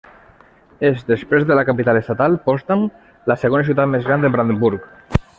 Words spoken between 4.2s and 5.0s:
de Brandenburg.